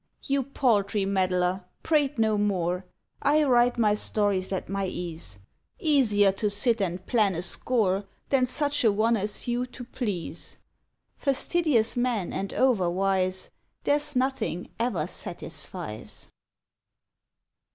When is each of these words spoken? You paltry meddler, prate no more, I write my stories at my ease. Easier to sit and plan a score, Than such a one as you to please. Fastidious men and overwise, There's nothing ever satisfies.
You 0.23 0.41
paltry 0.41 1.05
meddler, 1.05 1.63
prate 1.83 2.17
no 2.17 2.35
more, 2.35 2.85
I 3.21 3.43
write 3.43 3.77
my 3.77 3.93
stories 3.93 4.51
at 4.51 4.67
my 4.67 4.87
ease. 4.87 5.37
Easier 5.77 6.31
to 6.31 6.49
sit 6.49 6.81
and 6.81 7.05
plan 7.05 7.35
a 7.35 7.43
score, 7.43 8.05
Than 8.29 8.47
such 8.47 8.83
a 8.83 8.91
one 8.91 9.15
as 9.15 9.47
you 9.47 9.67
to 9.67 9.83
please. 9.83 10.57
Fastidious 11.17 11.95
men 11.95 12.33
and 12.33 12.51
overwise, 12.51 13.51
There's 13.83 14.15
nothing 14.15 14.69
ever 14.79 15.05
satisfies. 15.05 16.31